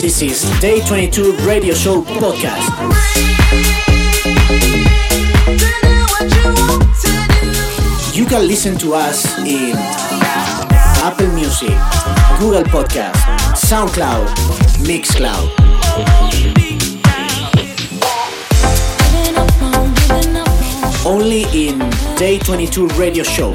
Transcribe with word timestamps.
This 0.00 0.22
is 0.22 0.60
Day 0.60 0.80
22 0.86 1.32
Radio 1.44 1.74
Show 1.74 2.00
Podcast. 2.02 2.64
You 8.14 8.24
can 8.24 8.46
listen 8.46 8.78
to 8.78 8.94
us 8.94 9.38
in 9.40 9.74
Apple 11.04 11.28
Music, 11.34 11.76
Google 12.40 12.64
Podcast, 12.64 13.16
SoundCloud, 13.54 14.28
Mixcloud. 14.86 16.67
Only 21.08 21.44
in 21.54 21.78
Day 22.18 22.38
22 22.38 22.86
Radio 22.88 23.24
Show. 23.24 23.52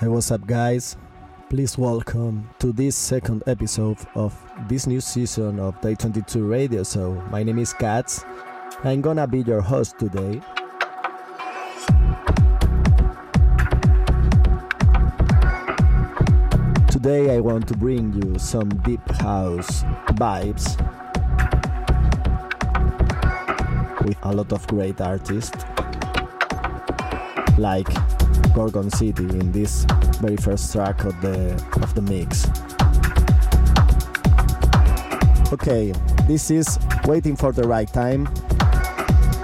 Hey, 0.00 0.08
what's 0.08 0.30
up, 0.30 0.46
guys? 0.46 0.96
Please 1.50 1.76
welcome 1.76 2.48
to 2.60 2.72
this 2.72 2.96
second 2.96 3.42
episode 3.46 3.98
of 4.14 4.34
this 4.70 4.86
new 4.86 5.02
season 5.02 5.60
of 5.60 5.78
Day 5.82 5.94
22 5.94 6.46
Radio 6.46 6.82
Show. 6.82 7.12
My 7.30 7.42
name 7.42 7.58
is 7.58 7.74
Katz. 7.74 8.24
I'm 8.84 9.02
gonna 9.02 9.26
be 9.26 9.40
your 9.40 9.60
host 9.60 9.98
today. 9.98 10.40
Today, 16.98 17.36
I 17.36 17.38
want 17.38 17.68
to 17.68 17.76
bring 17.76 18.12
you 18.12 18.40
some 18.40 18.68
deep 18.82 19.08
house 19.22 19.84
vibes 20.18 20.66
with 24.04 24.18
a 24.24 24.34
lot 24.34 24.52
of 24.52 24.66
great 24.66 25.00
artists 25.00 25.64
like 27.56 27.86
Gorgon 28.52 28.90
City 28.90 29.30
in 29.38 29.52
this 29.52 29.86
very 30.18 30.36
first 30.38 30.72
track 30.72 31.04
of 31.04 31.14
the 31.20 31.54
of 31.80 31.94
the 31.94 32.02
mix. 32.02 32.50
Okay, 35.52 35.92
this 36.26 36.50
is 36.50 36.80
Waiting 37.04 37.36
for 37.36 37.52
the 37.52 37.62
Right 37.62 37.86
Time, 37.92 38.28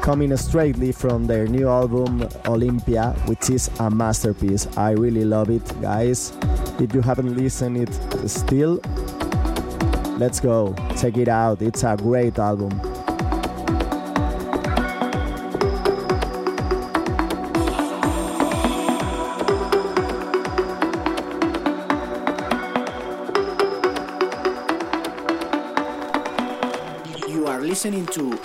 coming 0.04 0.36
straightly 0.36 0.92
from 0.92 1.26
their 1.26 1.46
new 1.46 1.66
album 1.66 2.28
Olympia, 2.44 3.12
which 3.24 3.48
is 3.48 3.70
a 3.80 3.90
masterpiece. 3.90 4.68
I 4.76 4.90
really 4.90 5.24
love 5.24 5.48
it, 5.48 5.64
guys. 5.80 6.36
If 6.78 6.92
you 6.92 7.00
haven't 7.00 7.34
listened 7.34 7.78
it 7.78 8.28
still, 8.28 8.82
let's 10.18 10.40
go, 10.40 10.74
check 10.98 11.16
it 11.16 11.28
out. 11.28 11.62
It's 11.62 11.84
a 11.84 11.96
great 11.96 12.38
album. 12.38 12.78
You 27.26 27.46
are 27.46 27.60
listening 27.62 28.04
to 28.08 28.38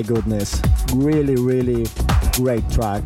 My 0.00 0.06
goodness, 0.06 0.62
really, 0.94 1.36
really 1.36 1.86
great 2.32 2.64
track. 2.70 3.04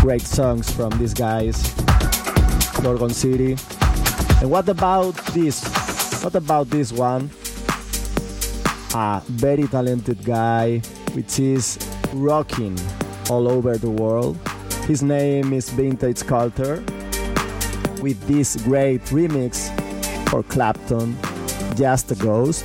Great 0.00 0.22
songs 0.22 0.70
from 0.70 0.88
these 0.96 1.12
guys. 1.12 1.74
Gorgon 2.80 3.10
City. 3.10 3.58
And 4.40 4.50
what 4.50 4.70
about 4.70 5.14
this? 5.34 5.62
What 6.24 6.34
about 6.34 6.70
this 6.70 6.92
one? 6.92 7.28
A 8.94 9.20
very 9.26 9.68
talented 9.68 10.24
guy, 10.24 10.78
which 11.12 11.38
is 11.38 11.78
rocking 12.14 12.78
all 13.28 13.46
over 13.46 13.76
the 13.76 13.90
world. 13.90 14.38
His 14.86 15.02
name 15.02 15.52
is 15.52 15.68
Vintage 15.68 16.24
Culture, 16.26 16.82
with 18.00 18.18
this 18.26 18.56
great 18.64 19.02
remix 19.12 19.68
for 20.30 20.42
Claptone, 20.44 21.12
Just 21.76 22.10
a 22.12 22.14
Ghost, 22.14 22.64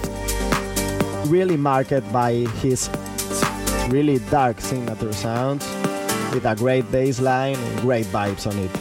really 1.26 1.58
marked 1.58 2.10
by 2.14 2.32
his 2.64 2.90
really 3.90 4.20
dark 4.30 4.60
signature 4.60 5.14
sounds 5.14 5.66
with 6.34 6.46
a 6.46 6.56
great 6.56 6.90
bass 6.92 7.20
line 7.20 7.56
and 7.56 7.82
great 7.82 8.06
vibes 8.08 8.48
on 8.48 8.58
it. 8.58 8.72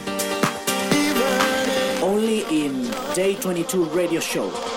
Only 2.03 2.41
in 2.63 2.91
Day 3.13 3.35
22 3.35 3.85
Radio 3.85 4.19
Show. 4.19 4.76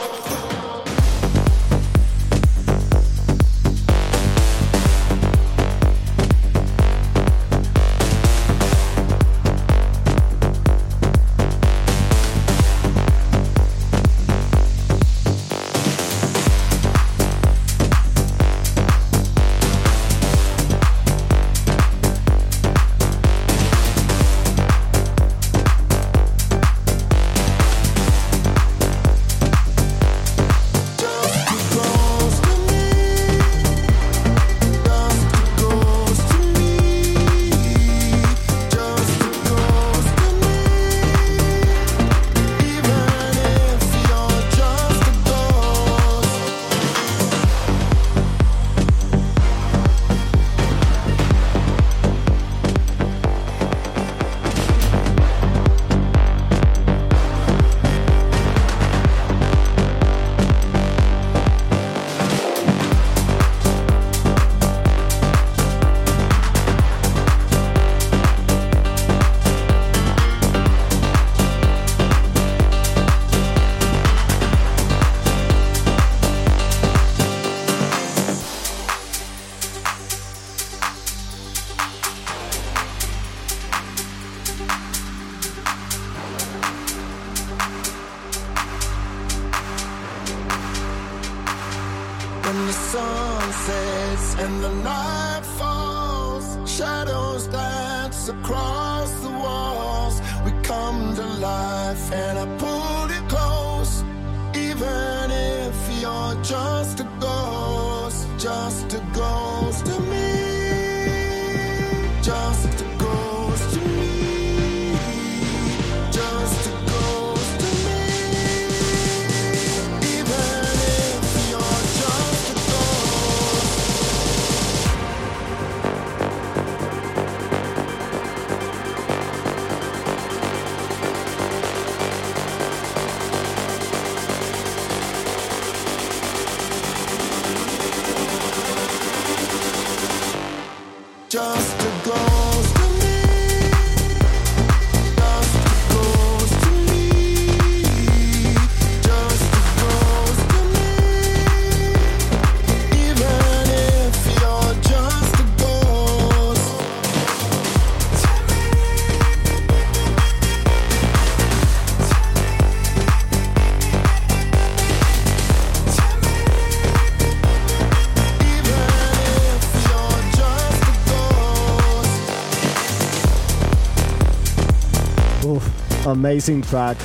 Amazing 176.20 176.60
track 176.60 176.98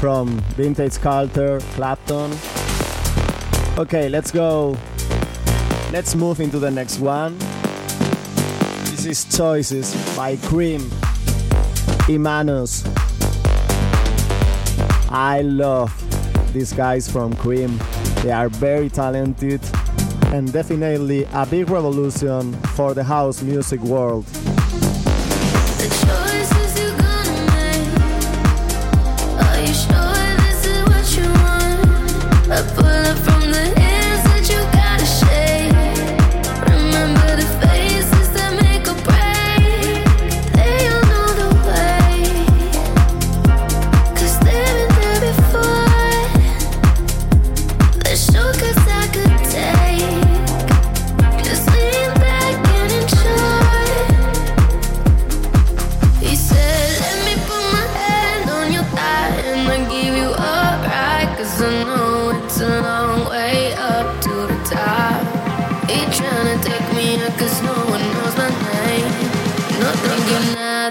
from 0.00 0.40
Vintage 0.56 0.98
Culture, 1.00 1.60
Claptone. 1.76 2.32
Okay, 3.78 4.08
let's 4.08 4.32
go. 4.32 4.76
Let's 5.92 6.16
move 6.16 6.40
into 6.40 6.58
the 6.58 6.68
next 6.68 6.98
one. 6.98 7.38
This 8.90 9.06
is 9.06 9.36
Choices 9.36 9.94
by 10.16 10.34
Kream, 10.34 10.80
Imanos. 12.10 12.82
I 15.08 15.42
love 15.42 15.94
these 16.52 16.72
guys 16.72 17.08
from 17.08 17.32
Kream. 17.34 17.78
They 18.24 18.32
are 18.32 18.48
very 18.48 18.90
talented 18.90 19.60
and 20.32 20.52
definitely 20.52 21.28
a 21.32 21.46
big 21.46 21.70
revolution 21.70 22.52
for 22.74 22.94
the 22.94 23.04
house 23.04 23.42
music 23.42 23.80
world. 23.82 24.26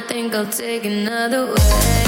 I 0.02 0.04
think 0.06 0.34
I'll 0.34 0.48
take 0.48 0.84
another 0.84 1.46
way. 1.46 2.02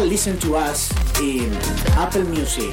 listen 0.00 0.38
to 0.38 0.54
us 0.54 0.92
in 1.20 1.52
Apple 1.96 2.24
Music, 2.24 2.72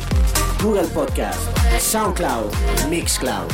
Google 0.59 0.85
Podcast, 0.87 1.39
SoundCloud, 1.79 2.51
Mixcloud. 2.89 3.49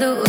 another 0.00 0.27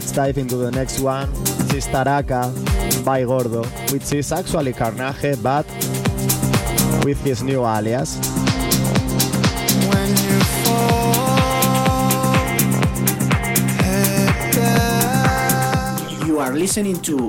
let's 0.00 0.12
dive 0.12 0.38
into 0.38 0.56
the 0.56 0.70
next 0.70 0.98
one. 1.00 1.30
This 1.68 1.84
is 1.84 1.86
Taraka 1.88 2.48
by 3.04 3.22
Gordo, 3.24 3.64
which 3.92 4.10
is 4.14 4.32
actually 4.32 4.72
Carnage, 4.72 5.42
but 5.42 5.66
with 7.04 7.20
his 7.22 7.42
new 7.42 7.66
alias. 7.66 8.16
You 16.26 16.38
are 16.38 16.54
listening 16.54 16.96
to 17.02 17.28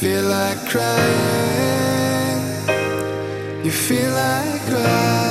feel 0.00 0.24
like 0.24 0.58
crying. 0.66 0.94
You 3.62 3.70
feel 3.70 4.10
like 4.12 4.62
crying. 4.62 5.29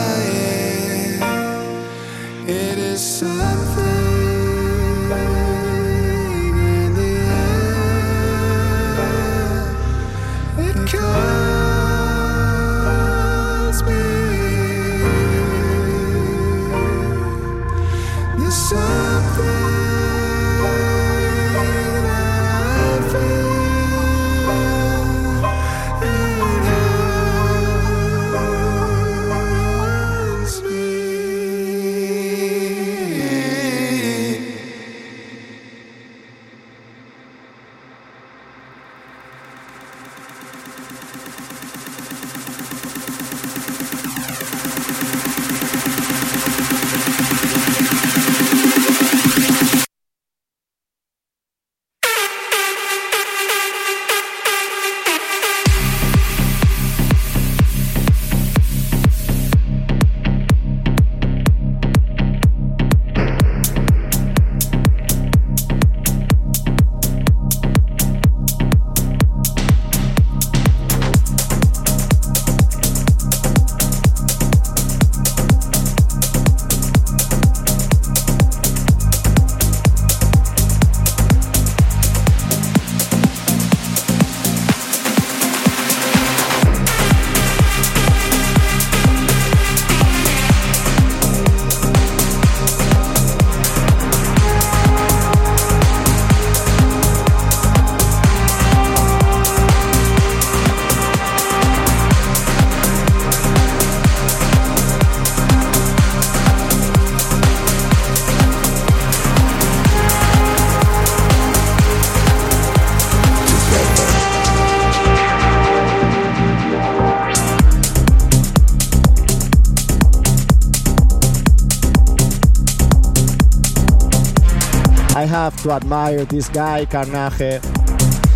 To 125.64 125.72
admire 125.72 126.24
this 126.26 126.48
guy, 126.48 126.86
Carnage, 126.86 127.62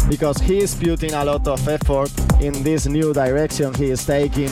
because 0.09 0.37
he 0.37 0.59
is 0.59 0.75
putting 0.75 1.13
a 1.13 1.23
lot 1.23 1.47
of 1.47 1.65
effort 1.67 2.11
in 2.41 2.63
this 2.63 2.85
new 2.85 3.13
direction 3.13 3.73
he 3.75 3.91
is 3.91 4.05
taking, 4.05 4.49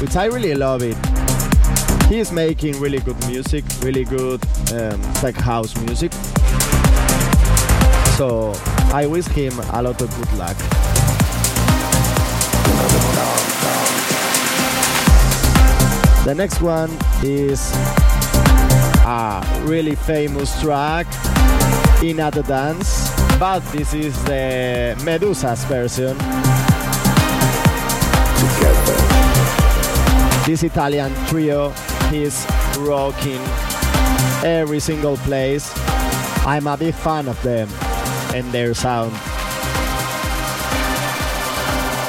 which 0.00 0.16
I 0.16 0.24
really 0.24 0.54
love 0.54 0.82
it. 0.82 0.96
He 2.08 2.18
is 2.18 2.32
making 2.32 2.80
really 2.80 2.98
good 2.98 3.18
music, 3.28 3.64
really 3.82 4.04
good 4.04 4.42
um, 4.72 5.00
tech 5.14 5.36
house 5.36 5.76
music. 5.82 6.12
So 8.16 8.52
I 8.92 9.06
wish 9.06 9.26
him 9.26 9.52
a 9.72 9.80
lot 9.80 10.00
of 10.00 10.10
good 10.16 10.32
luck. 10.38 10.56
The 16.24 16.34
next 16.34 16.60
one 16.60 16.90
is 17.22 17.72
a 19.06 19.62
really 19.64 19.94
famous 19.94 20.60
track 20.60 21.06
in 22.02 22.18
a 22.18 22.30
dance, 22.30 23.10
but 23.38 23.60
this 23.72 23.92
is 23.92 24.16
the 24.24 24.96
Meduza's 25.04 25.64
version. 25.64 26.16
Together. 28.40 28.96
This 30.46 30.62
Italian 30.62 31.12
trio 31.26 31.74
is 32.10 32.46
rocking 32.78 33.40
every 34.42 34.80
single 34.80 35.18
place. 35.18 35.70
I'm 36.46 36.66
a 36.66 36.76
big 36.76 36.94
fan 36.94 37.28
of 37.28 37.40
them 37.42 37.68
and 38.34 38.50
their 38.50 38.72
sound. 38.72 39.12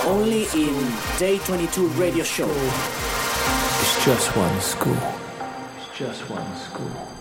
Only 0.06 0.44
in 0.56 0.94
Day 1.20 1.38
22 1.40 1.88
radio 2.00 2.24
show. 2.24 2.50
It's 3.82 4.06
just 4.06 4.38
one 4.38 4.62
school. 4.62 4.98
It's 5.78 5.98
just 5.98 6.30
one 6.30 6.56
school. 6.56 7.21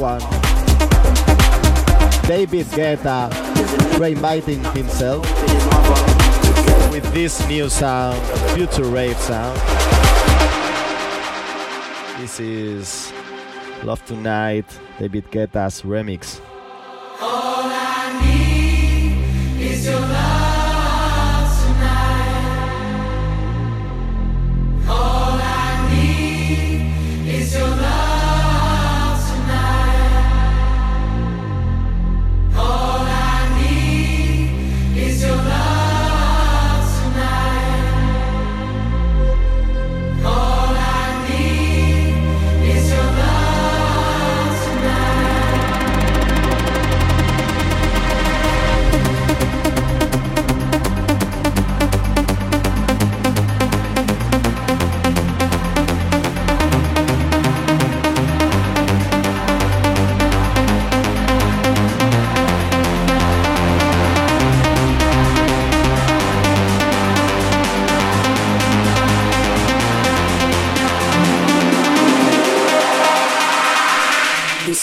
one? 0.00 0.20
David 2.26 2.66
Guetta 2.68 3.28
reinviting 3.98 4.64
himself 4.72 5.22
with 6.90 7.04
this 7.12 7.46
new 7.48 7.68
sound, 7.68 8.18
future 8.54 8.84
rave 8.84 9.18
sound. 9.18 9.60
This 12.18 12.40
is 12.40 13.12
Love 13.84 14.02
Tonight, 14.06 14.64
David 14.98 15.30
Guetta's 15.30 15.82
remix. 15.82 16.39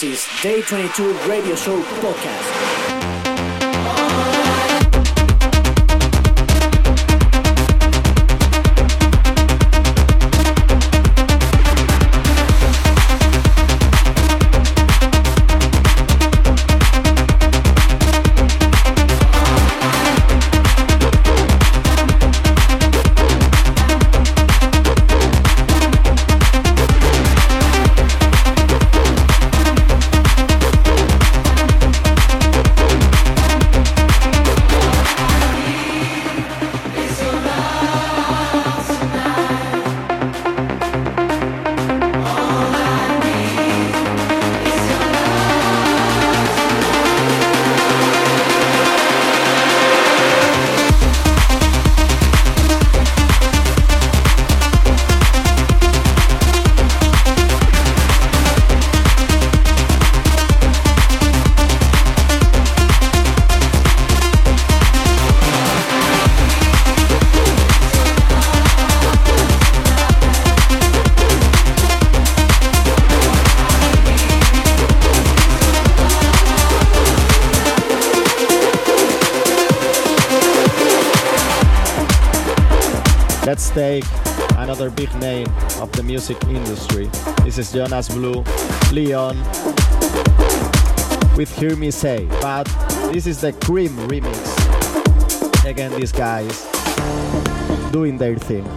Is 0.04 0.28
Day 0.44 0.62
22 0.62 1.14
radio 1.30 1.56
show 1.56 1.82
podcast. 1.82 2.57
Another 84.68 84.90
big 84.90 85.16
name 85.16 85.48
of 85.80 85.90
the 85.94 86.04
music 86.04 86.44
industry. 86.44 87.10
This 87.46 87.58
is 87.58 87.72
Jonas 87.72 88.10
Blue, 88.10 88.44
Leon, 88.92 89.38
with 91.38 91.50
Hear 91.58 91.78
Me 91.78 91.90
Say, 91.90 92.28
but 92.42 92.66
this 93.14 93.28
is 93.28 93.40
the 93.40 93.54
Kream 93.54 93.96
remix. 94.10 94.36
Again, 95.64 95.98
these 95.98 96.12
guys 96.12 96.68
doing 97.94 98.18
their 98.18 98.36
thing. 98.36 98.68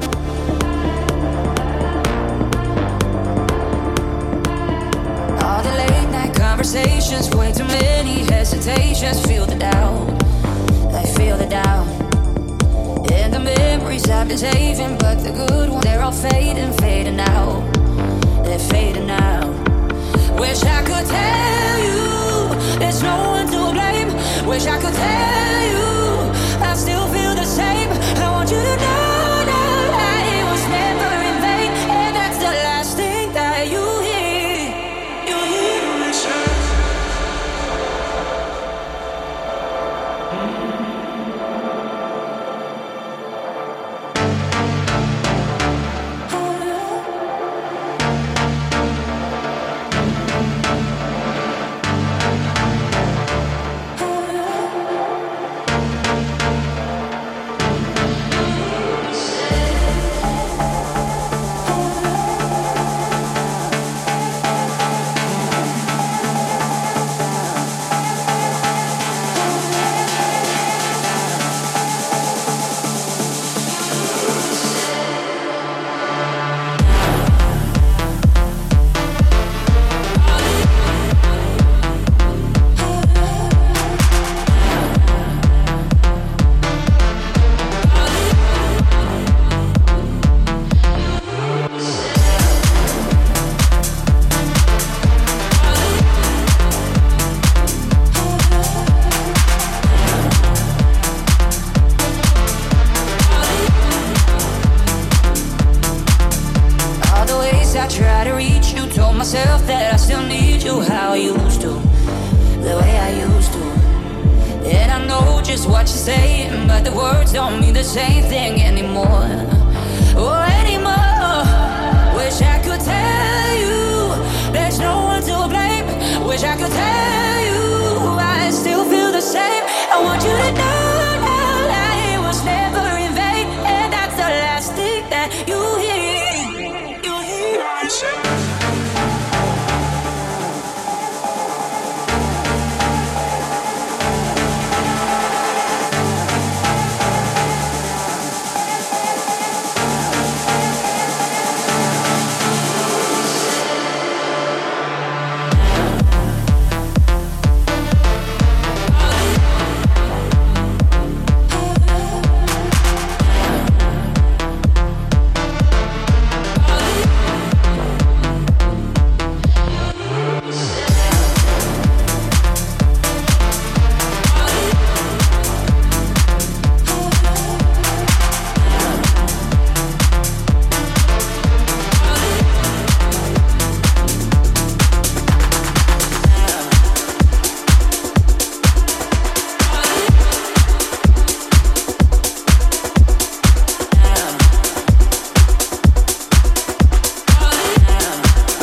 All 5.42 5.62
the 5.64 5.74
late 5.74 6.10
night 6.12 6.32
conversations, 6.36 7.28
way 7.34 7.52
too 7.52 7.64
many 7.64 8.22
hesitations. 8.30 9.26
Feel 9.26 9.44
the 9.44 9.56
doubt, 9.56 10.22
I 10.94 11.04
feel 11.16 11.36
the 11.36 11.46
doubt. 11.46 12.09
And 13.12 13.32
the 13.32 13.40
memories 13.40 14.08
I've 14.08 14.28
been 14.28 14.38
saving, 14.38 14.96
but 14.98 15.16
the 15.22 15.32
good 15.32 15.68
ones, 15.70 15.84
they're 15.84 16.02
all 16.02 16.12
fading, 16.12 16.72
fading 16.74 17.20
out. 17.20 17.62
They're 18.44 18.58
fading 18.58 19.10
out. 19.10 19.50
Wish 20.38 20.62
I 20.62 20.82
could 20.82 21.06
tell 21.06 21.78
you 21.86 22.78
there's 22.78 23.02
no 23.02 23.16
one 23.36 23.46
to 23.46 23.72
blame. 23.72 24.08
Wish 24.46 24.66
I 24.66 24.80
could 24.80 24.94
tell 24.94 25.62
you 25.72 26.64
I 26.64 26.74
still 26.74 27.06
feel 27.08 27.34
the 27.34 27.44
same. 27.44 27.90
I 28.22 28.30
want 28.30 28.50
you 28.50 28.56
to 28.56 28.76
know 28.76 29.09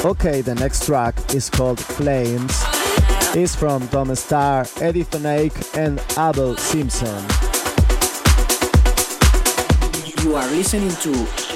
Okay, 0.08 0.40
the 0.40 0.56
next 0.56 0.86
track 0.86 1.36
is 1.36 1.50
called 1.50 1.82
Flames. 1.82 2.64
It's 3.36 3.54
from 3.54 3.86
Tom 3.90 4.08
Staar, 4.16 4.64
Eddie 4.82 5.04
Thoneick, 5.04 5.52
and 5.76 6.00
Abel 6.18 6.56
Simpson. 6.56 7.22
You 10.24 10.38
are 10.38 10.48
listening 10.48 10.92
to 10.92 11.47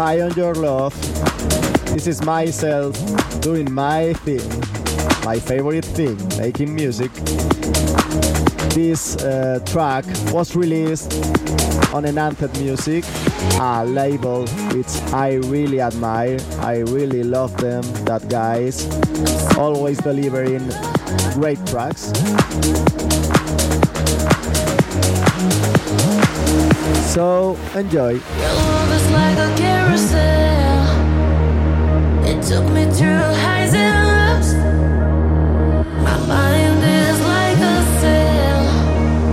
High 0.00 0.22
on 0.22 0.32
Your 0.32 0.54
Love. 0.54 0.94
This 1.92 2.06
is 2.06 2.22
myself 2.24 2.96
doing 3.42 3.70
my 3.70 4.14
thing, 4.24 4.48
my 5.26 5.38
favorite 5.38 5.84
thing, 5.84 6.16
making 6.38 6.74
music. 6.74 7.12
This 8.72 9.16
uh, 9.22 9.60
track 9.66 10.06
was 10.32 10.56
released 10.56 11.12
on 11.92 12.06
Enhanced 12.06 12.58
Music, 12.58 13.04
a 13.60 13.84
label 13.84 14.46
which 14.72 14.88
I 15.12 15.34
really 15.34 15.82
admire. 15.82 16.38
I 16.60 16.78
really 16.78 17.22
love 17.22 17.54
them, 17.58 17.82
that 18.06 18.26
guys, 18.30 18.88
always 19.58 19.98
delivering 19.98 20.66
great 21.34 21.60
tracks. 21.66 22.10
So 27.14 27.56
enjoy. 27.74 28.12
Your 28.12 28.54
love 28.54 28.92
is 28.92 29.10
like 29.10 29.38
a 29.38 29.50
carousel. 29.56 30.84
It 32.24 32.42
took 32.42 32.66
me 32.72 32.84
through 32.86 33.34
highs 33.44 33.74
and 33.74 33.96
lows. 34.10 34.54
My 36.04 36.16
mind 36.26 36.82
is 36.82 37.20
like 37.20 37.58
a 37.58 37.76
sail. 38.00 38.62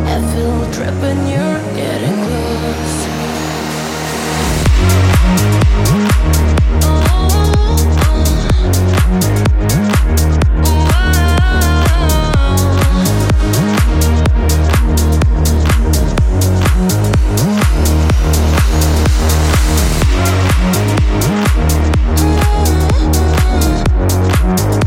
I 0.05 0.15
feel 0.33 0.59
tripping, 0.73 1.21
you're 1.27 1.37
getting 1.37 1.56
Your 24.47 24.86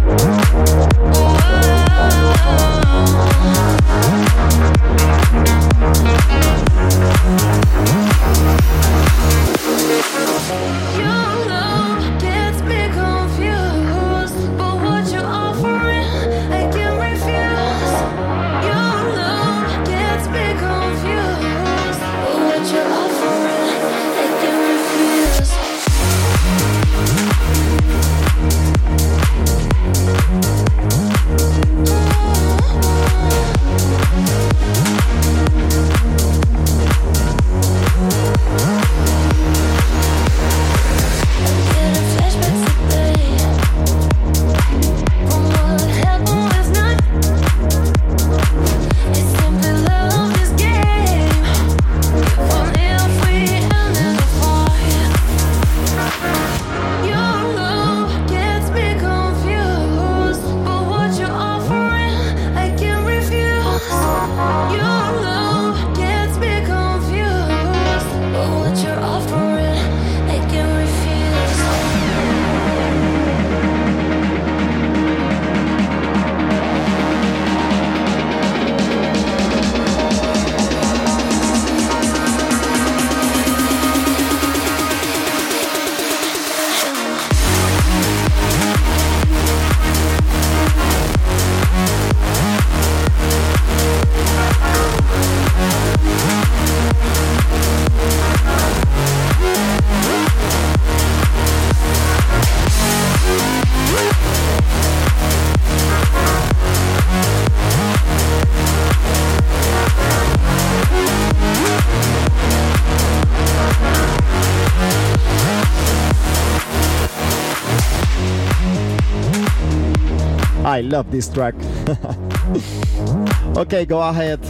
love 120.91 121.11
this 121.11 121.29
track. 121.29 121.55
okay, 123.57 123.87
go 123.87 124.01
ahead 124.03 124.41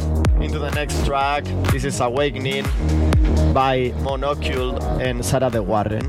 into 0.40 0.58
the 0.58 0.70
next 0.74 1.04
track. 1.04 1.44
This 1.70 1.84
is 1.84 2.00
Awakening 2.00 2.64
by 3.52 3.92
Monocule 4.00 4.80
and 5.00 5.24
Sarah 5.24 5.50
de 5.50 5.62
Warren. 5.62 6.00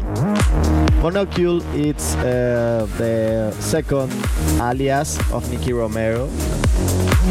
Monocule 1.04 1.62
is 1.76 2.16
uh, 2.16 2.88
the 2.98 3.52
second 3.60 4.12
alias 4.62 5.20
of 5.34 5.50
Nicky 5.52 5.74
Romero, 5.74 6.30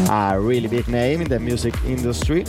a 0.09 0.39
really 0.39 0.67
big 0.67 0.87
name 0.87 1.21
in 1.21 1.27
the 1.27 1.39
music 1.39 1.73
industry. 1.85 2.43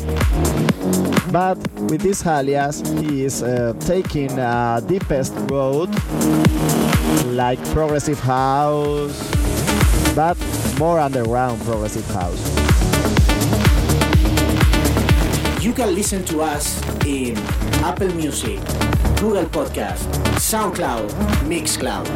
But 1.31 1.57
with 1.89 2.03
this 2.03 2.27
alias, 2.27 2.83
he 3.01 3.25
is 3.25 3.43
uh, 3.43 3.73
taking 3.81 4.39
a 4.39 4.83
deepest 4.87 5.33
road 5.51 5.89
like 7.33 7.59
progressive 7.73 8.21
house, 8.21 9.32
but 10.15 10.37
more 10.79 10.99
underground 10.99 11.61
progressive 11.63 12.07
house. 12.11 12.41
You 15.63 15.73
can 15.73 15.95
listen 15.95 16.25
to 16.25 16.41
us 16.43 16.81
in 17.07 17.37
Apple 17.85 18.13
Music, 18.15 18.59
Google 19.21 19.47
Podcast, 19.47 20.07
SoundCloud, 20.37 21.09
Mixcloud. 21.47 22.09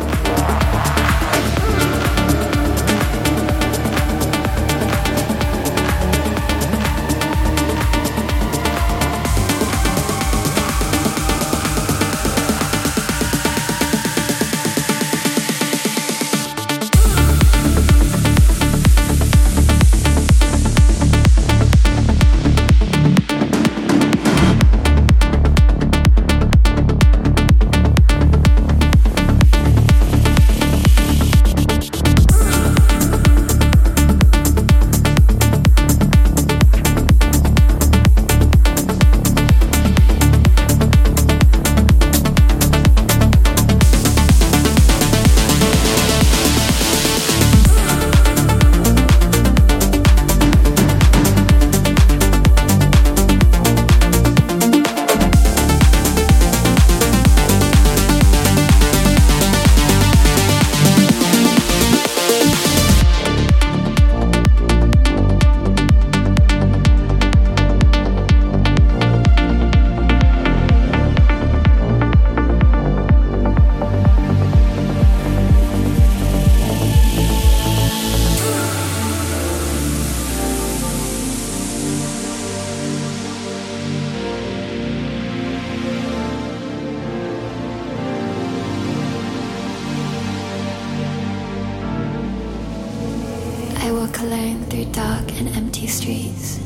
Walk 93.92 94.18
alone 94.20 94.64
through 94.64 94.86
dark 94.86 95.30
and 95.38 95.48
empty 95.56 95.86
streets. 95.86 96.58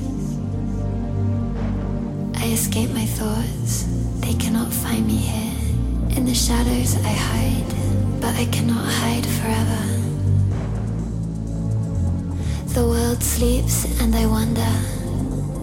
I 2.37 2.47
escape 2.53 2.91
my 2.91 3.05
thoughts, 3.05 3.87
they 4.21 4.35
cannot 4.35 4.73
find 4.73 5.07
me 5.07 5.16
here. 5.16 6.16
In 6.16 6.25
the 6.25 6.35
shadows 6.35 6.97
I 7.05 7.12
hide, 7.12 8.21
but 8.21 8.35
I 8.37 8.47
cannot 8.47 8.85
hide 8.85 9.27
forever. 9.39 9.83
The 12.75 12.87
world 12.87 13.23
sleeps 13.23 13.85
and 14.01 14.14
I 14.14 14.27
wonder, 14.27 14.73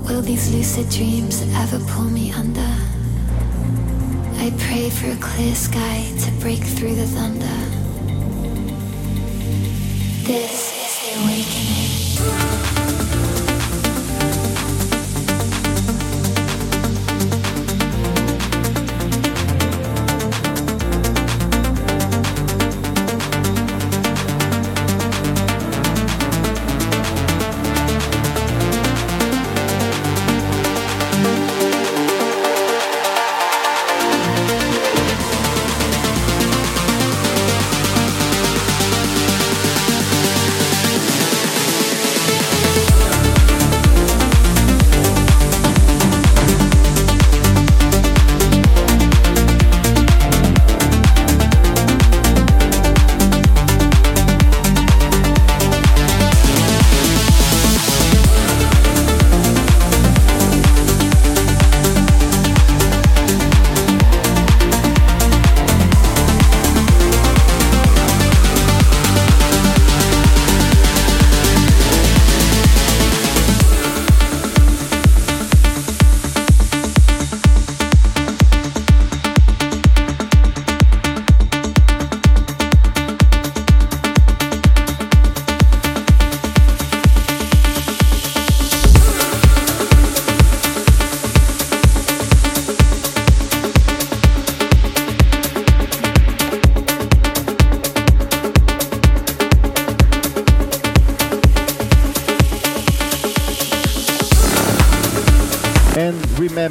will 0.07 0.21
these 0.21 0.53
lucid 0.53 0.89
dreams 0.89 1.41
ever 1.55 1.79
pull 1.85 2.09
me 2.09 2.31
under? 2.33 2.71
I 4.43 4.51
pray 4.59 4.89
for 4.89 5.09
a 5.09 5.17
clear 5.17 5.55
sky 5.55 6.05
to 6.23 6.31
break 6.39 6.59
through 6.59 6.95
the 6.95 7.07
thunder. 7.07 7.57
This 10.27 10.66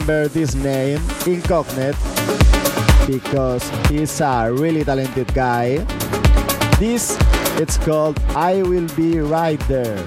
remember 0.06 0.28
this 0.28 0.54
name, 0.54 1.00
Incognite, 1.26 1.96
because 3.08 3.68
he's 3.88 4.20
a 4.20 4.52
really 4.52 4.84
talented 4.84 5.32
guy. 5.34 5.78
This 6.78 7.18
it's 7.58 7.76
called 7.78 8.20
I 8.28 8.62
Will 8.62 8.86
Be 8.94 9.18
Right 9.18 9.58
There, 9.66 10.04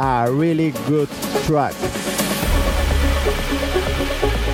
a 0.00 0.32
really 0.32 0.70
good 0.86 1.08
track. 1.44 1.74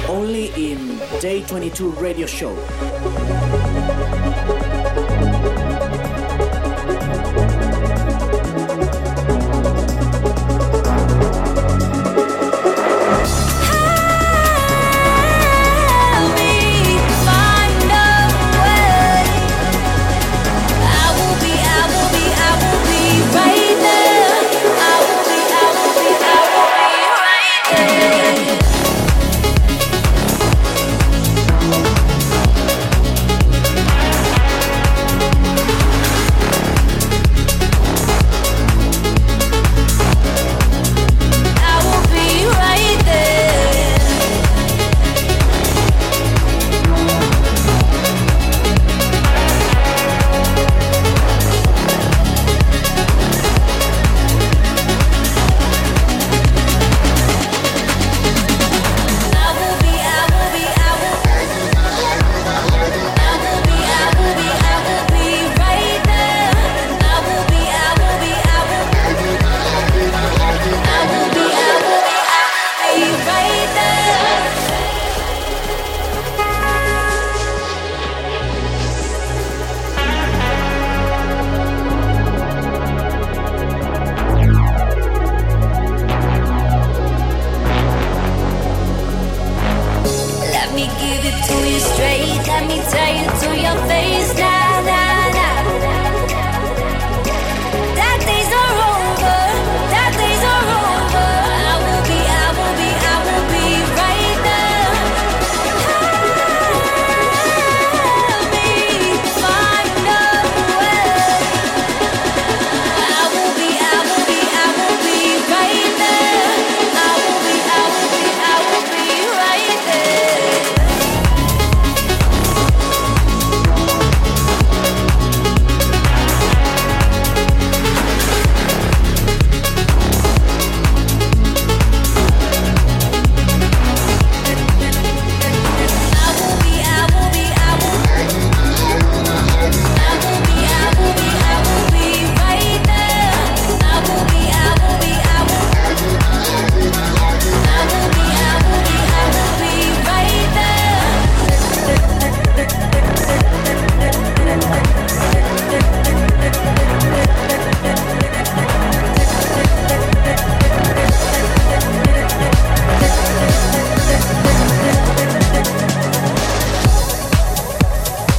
Only 0.08 0.46
in 0.56 0.98
Day 1.20 1.42
22 1.42 1.90
radio 1.90 2.26
show. 2.26 3.57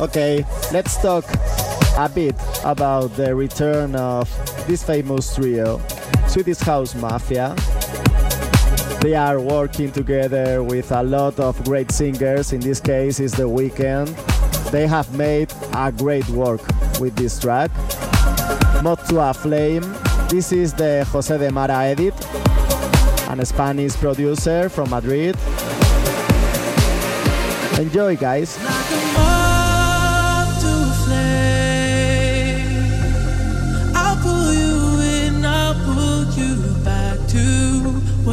Okay, 0.01 0.45
let's 0.71 0.95
talk 1.01 1.25
a 1.97 2.07
bit 2.07 2.33
about 2.63 3.13
the 3.17 3.35
return 3.35 3.95
of 3.97 4.29
this 4.65 4.81
famous 4.81 5.35
trio, 5.35 5.81
Swedish 6.25 6.59
House 6.59 6.95
Mafia. 6.95 7.53
They 9.01 9.15
are 9.15 9.41
working 9.41 9.91
together 9.91 10.63
with 10.63 10.93
a 10.93 11.03
lot 11.03 11.37
of 11.37 11.61
great 11.65 11.91
singers. 11.91 12.53
In 12.53 12.61
this 12.61 12.79
case, 12.79 13.19
is 13.19 13.33
The 13.33 13.43
Weeknd. 13.43 14.07
They 14.71 14.87
have 14.87 15.13
made 15.17 15.51
a 15.73 15.91
great 15.91 16.27
work 16.29 16.61
with 17.01 17.17
this 17.17 17.37
track. 17.37 17.69
Moth 18.81 19.05
to 19.09 19.19
a 19.19 19.33
Flame. 19.33 19.83
This 20.29 20.53
is 20.53 20.73
the 20.73 21.03
Jose 21.11 21.37
de 21.37 21.51
Mara 21.51 21.83
edit, 21.83 22.13
an 23.29 23.45
Spanish 23.45 23.97
producer 23.97 24.69
from 24.69 24.91
Madrid. 24.91 25.35
Enjoy, 27.77 28.15
guys. 28.15 28.57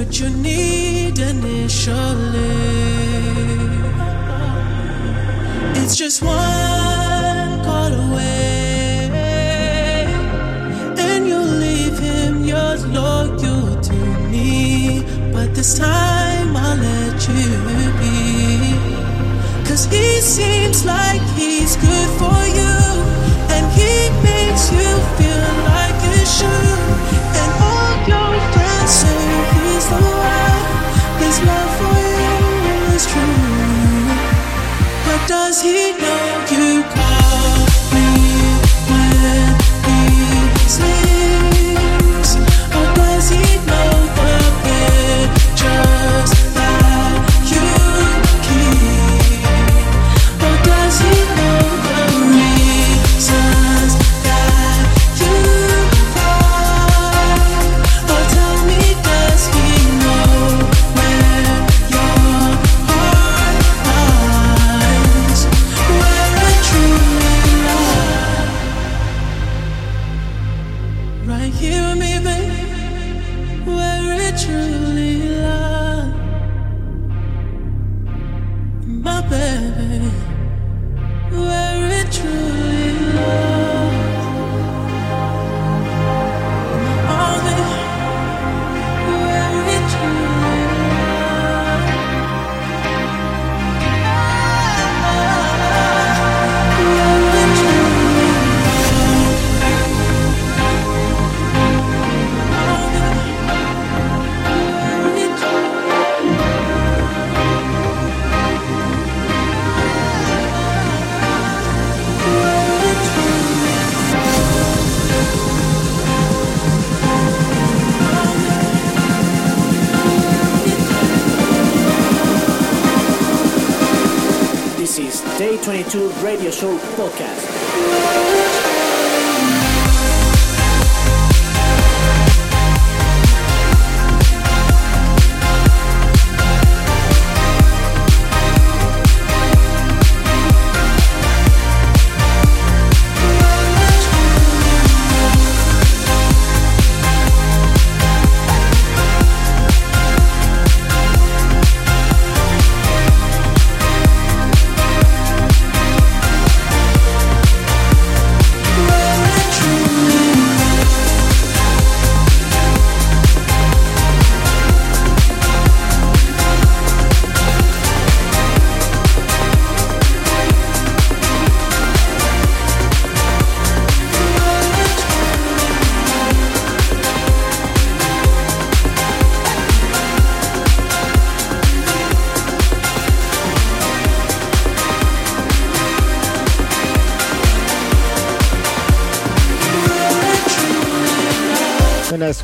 What 0.07 0.21
you 0.21 0.31
need 0.31 1.19
initially. 1.19 1.97
It's 5.81 5.97
just 5.97 6.23
one 6.23 7.65
call 7.65 7.93
away, 7.93 9.11
and 10.97 11.27
you'll 11.27 11.43
leave 11.43 11.99
him. 11.99 12.45
You're 12.45 12.79
loyal 12.95 13.81
to 13.81 13.97
me, 14.31 15.03
but 15.33 15.55
this 15.55 15.77
time 15.79 16.57
I'll 16.57 16.77
let 16.77 17.29
you 17.29 17.57
be. 18.01 18.79
Cause 19.69 19.87
he 19.87 20.21
seems 20.21 20.85
like 20.85 21.23
he's 21.35 21.77
good 21.77 22.11
for 22.21 22.41
you, 22.61 22.77
and 23.55 23.65
he 23.73 24.11
makes 24.23 24.71
you 24.71 24.91
feel 25.19 25.47
like 25.73 25.99
you 26.09 26.27
should. 26.27 27.26
Does 35.29 35.63
he 35.63 35.93
know? 35.93 36.45
You 36.51 37.06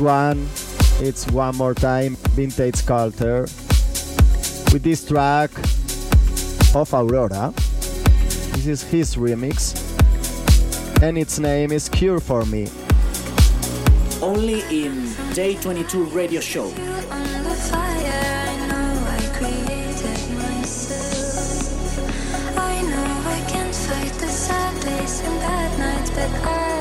one, 0.03 0.49
it's 1.01 1.31
one 1.31 1.57
more 1.57 1.75
time 1.75 2.17
Vintage 2.35 2.85
Culture 2.85 3.43
with 4.73 4.83
this 4.83 5.05
track 5.07 5.51
of 6.75 6.93
Aurora. 6.93 7.53
This 8.53 8.67
is 8.67 8.83
his 8.83 9.15
remix, 9.15 9.79
and 11.03 11.17
its 11.17 11.39
name 11.39 11.71
is 11.71 11.89
Cure 11.89 12.19
for 12.19 12.45
Me. 12.47 12.69
Only 14.21 14.63
in 14.71 15.13
Day 15.35 15.55
22 15.55 16.05
Radio 16.07 16.41
Show. 16.41 16.67
I 16.67 17.27
know 18.69 19.07
I 19.07 19.21
created 19.39 20.19
myself. 20.37 21.99
I 22.59 22.83
know 22.83 23.23
I 23.31 23.45
can 23.49 23.73
fight 23.73 24.13
the 24.15 24.29
sad 24.29 24.83
days 24.83 25.21
and 25.21 25.41
bad 25.41 25.79
nights, 25.79 26.11
but 26.11 26.31
I 26.45 26.72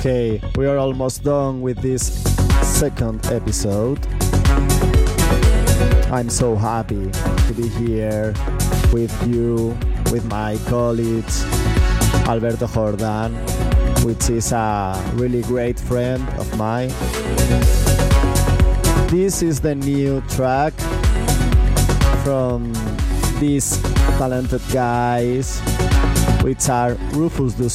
Okay, 0.00 0.40
we 0.56 0.64
are 0.66 0.78
almost 0.78 1.24
done 1.24 1.60
with 1.60 1.76
this 1.82 2.24
second 2.62 3.20
episode. 3.26 3.98
I'm 6.10 6.30
so 6.30 6.56
happy 6.56 7.10
to 7.10 7.52
be 7.54 7.68
here 7.68 8.32
with 8.94 9.12
you, 9.28 9.76
with 10.10 10.24
my 10.24 10.56
colleagues, 10.68 11.44
Alberto 12.24 12.66
Jordan, 12.66 13.34
which 14.02 14.30
is 14.30 14.52
a 14.52 14.96
really 15.16 15.42
great 15.42 15.78
friend 15.78 16.26
of 16.38 16.48
mine. 16.56 16.88
This 19.10 19.42
is 19.42 19.60
the 19.60 19.74
new 19.74 20.22
track 20.30 20.72
from 22.24 22.72
these 23.38 23.76
talented 24.16 24.62
guys, 24.72 25.60
which 26.40 26.70
are 26.70 26.94
Rufus 27.12 27.52
Du 27.52 27.68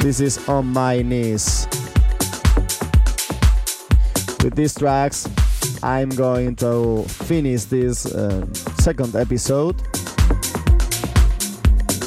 This 0.00 0.20
is 0.20 0.48
On 0.48 0.64
My 0.66 1.02
Knees. 1.02 1.66
With 4.44 4.54
these 4.54 4.74
tracks, 4.74 5.28
I'm 5.82 6.08
going 6.10 6.54
to 6.56 7.02
finish 7.04 7.64
this 7.64 8.06
uh, 8.06 8.46
second 8.78 9.16
episode. 9.16 9.76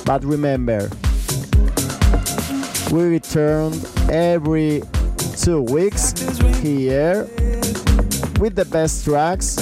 But 0.05 0.23
remember, 0.23 0.89
we 2.91 3.03
return 3.03 3.73
every 4.09 4.83
two 5.37 5.61
weeks 5.61 6.13
here 6.59 7.27
with 8.39 8.55
the 8.55 8.67
best 8.71 9.03
tracks 9.03 9.57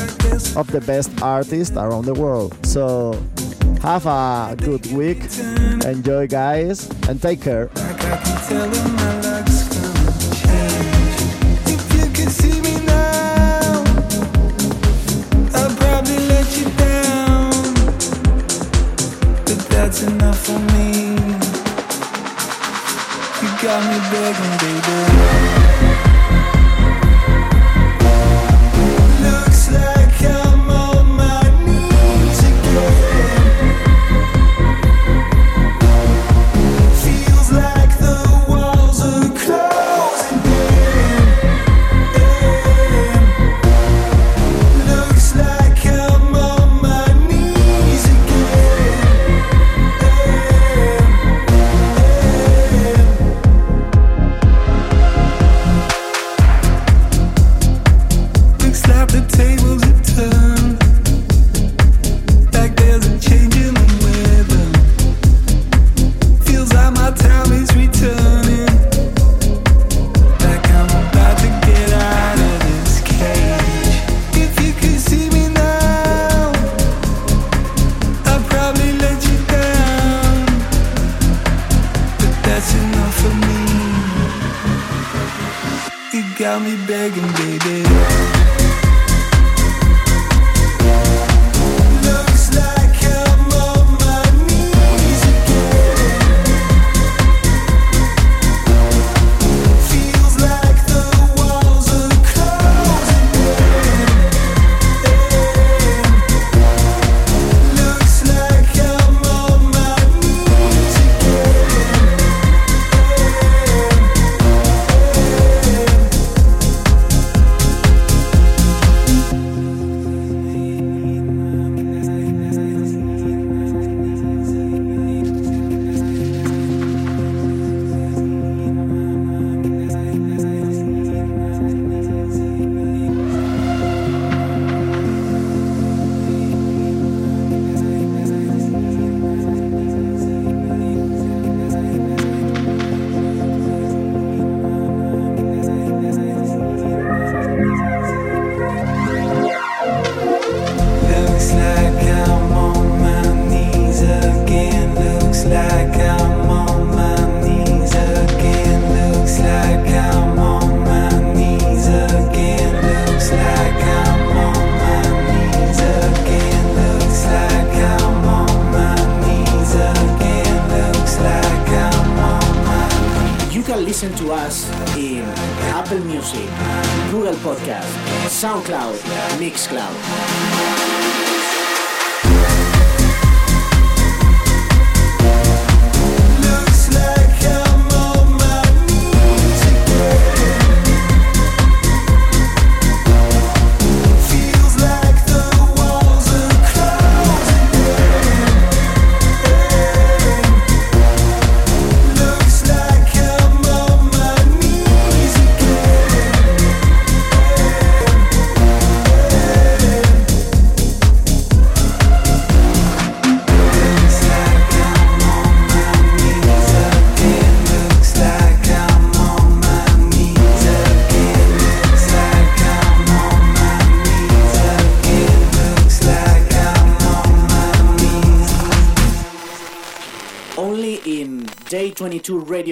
of 0.56 0.72
the 0.72 0.82
best 0.86 1.10
artists 1.22 1.76
around 1.76 2.06
the 2.06 2.14
world. 2.14 2.56
So 2.66 3.14
have 3.82 4.06
a 4.06 4.56
good 4.58 4.86
week, 4.92 5.24
enjoy, 5.86 6.28
guys, 6.28 6.90
and 7.08 7.22
take 7.22 7.42
care 7.42 7.70
telling 8.50 8.99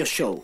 show. 0.08 0.42